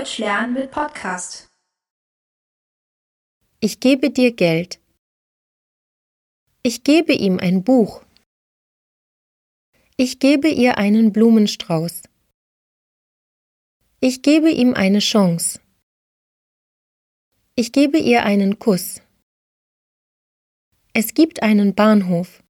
Deutsch 0.00 0.16
lernen 0.16 0.54
mit 0.54 0.70
Podcast. 0.70 1.50
Ich 3.60 3.80
gebe 3.80 4.10
dir 4.10 4.34
Geld. 4.34 4.80
Ich 6.62 6.84
gebe 6.84 7.12
ihm 7.12 7.38
ein 7.38 7.62
Buch. 7.64 8.02
Ich 9.98 10.18
gebe 10.18 10.48
ihr 10.48 10.78
einen 10.78 11.12
Blumenstrauß. 11.12 12.04
Ich 14.00 14.22
gebe 14.22 14.50
ihm 14.50 14.72
eine 14.72 15.00
Chance. 15.00 15.60
Ich 17.54 17.70
gebe 17.70 17.98
ihr 17.98 18.22
einen 18.22 18.58
Kuss. 18.58 19.02
Es 20.94 21.12
gibt 21.12 21.42
einen 21.42 21.74
Bahnhof. 21.74 22.42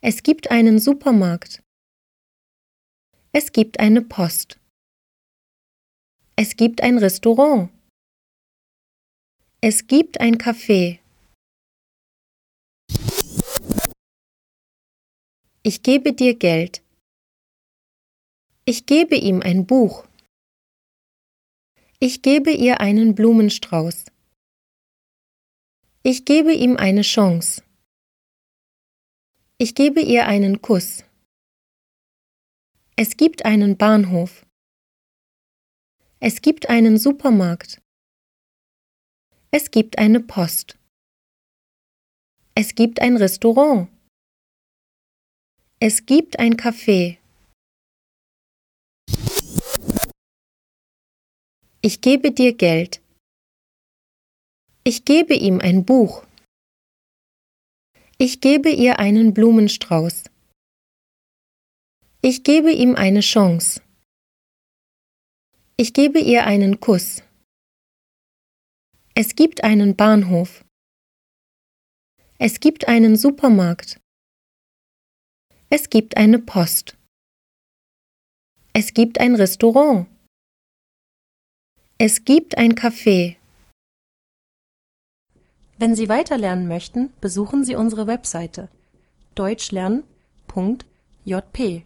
Es 0.00 0.22
gibt 0.22 0.50
einen 0.50 0.78
Supermarkt. 0.78 1.62
Es 3.32 3.52
gibt 3.52 3.80
eine 3.80 4.00
Post. 4.00 4.58
Es 6.36 6.56
gibt 6.56 6.82
ein 6.82 6.98
Restaurant. 6.98 7.70
Es 9.60 9.86
gibt 9.86 10.20
ein 10.20 10.36
Café. 10.36 10.98
Ich 15.62 15.84
gebe 15.84 16.12
dir 16.12 16.34
Geld. 16.34 16.82
Ich 18.64 18.84
gebe 18.86 19.14
ihm 19.14 19.42
ein 19.42 19.64
Buch. 19.64 20.08
Ich 22.00 22.20
gebe 22.20 22.50
ihr 22.50 22.80
einen 22.80 23.14
Blumenstrauß. 23.14 24.06
Ich 26.02 26.24
gebe 26.24 26.52
ihm 26.52 26.76
eine 26.76 27.02
Chance. 27.02 27.62
Ich 29.58 29.76
gebe 29.76 30.00
ihr 30.00 30.26
einen 30.26 30.60
Kuss. 30.60 31.04
Es 32.96 33.16
gibt 33.16 33.44
einen 33.44 33.76
Bahnhof. 33.76 34.43
Es 36.26 36.40
gibt 36.40 36.70
einen 36.70 36.96
Supermarkt. 36.96 37.82
Es 39.50 39.70
gibt 39.70 39.98
eine 39.98 40.20
Post. 40.20 40.78
Es 42.54 42.74
gibt 42.74 43.02
ein 43.02 43.18
Restaurant. 43.18 43.90
Es 45.80 46.06
gibt 46.06 46.38
ein 46.38 46.56
Café. 46.56 47.18
Ich 51.82 52.00
gebe 52.00 52.32
dir 52.32 52.54
Geld. 52.54 53.02
Ich 54.82 55.04
gebe 55.04 55.34
ihm 55.34 55.60
ein 55.60 55.84
Buch. 55.84 56.24
Ich 58.16 58.40
gebe 58.40 58.70
ihr 58.70 58.98
einen 58.98 59.34
Blumenstrauß. 59.34 60.24
Ich 62.22 62.44
gebe 62.44 62.72
ihm 62.72 62.94
eine 62.94 63.20
Chance. 63.20 63.83
Ich 65.76 65.92
gebe 65.92 66.20
ihr 66.20 66.46
einen 66.46 66.78
Kuss. 66.78 67.20
Es 69.16 69.34
gibt 69.34 69.64
einen 69.64 69.96
Bahnhof. 69.96 70.64
Es 72.38 72.60
gibt 72.60 72.86
einen 72.86 73.16
Supermarkt. 73.16 74.00
Es 75.70 75.90
gibt 75.90 76.16
eine 76.16 76.38
Post. 76.38 76.96
Es 78.72 78.94
gibt 78.94 79.18
ein 79.18 79.34
Restaurant. 79.34 80.06
Es 81.98 82.24
gibt 82.24 82.56
ein 82.56 82.76
Café. 82.76 83.34
Wenn 85.78 85.96
Sie 85.96 86.08
weiterlernen 86.08 86.68
möchten, 86.68 87.12
besuchen 87.20 87.64
Sie 87.64 87.74
unsere 87.74 88.06
Webseite 88.06 88.68
deutschlernen.jp 89.34 91.82